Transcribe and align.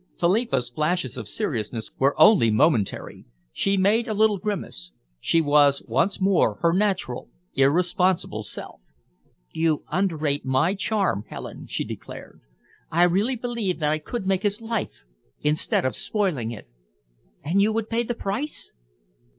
Philippa's 0.19 0.67
flashes 0.73 1.15
of 1.15 1.27
seriousness 1.29 1.85
were 1.99 2.19
only 2.19 2.49
momentary. 2.49 3.23
She 3.53 3.77
made 3.77 4.07
a 4.07 4.15
little 4.15 4.39
grimace. 4.39 4.89
She 5.19 5.41
was 5.41 5.79
once 5.85 6.19
more 6.19 6.55
her 6.61 6.73
natural, 6.73 7.29
irresponsible 7.53 8.43
self. 8.55 8.81
"You 9.51 9.83
underrate 9.91 10.43
my 10.43 10.73
charm, 10.73 11.25
Helen," 11.29 11.67
she 11.69 11.83
declared. 11.83 12.39
"I 12.91 13.03
really 13.03 13.35
believe 13.35 13.77
that 13.77 13.91
I 13.91 13.99
could 13.99 14.25
make 14.25 14.41
his 14.41 14.59
life 14.59 15.03
instead 15.41 15.85
of 15.85 15.95
spoiling 15.95 16.49
it." 16.49 16.65
"And 17.43 17.61
you 17.61 17.71
would 17.71 17.87
pay 17.87 18.01
the 18.01 18.15
price?" 18.15 18.71